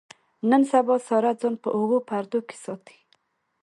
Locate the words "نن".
0.49-0.61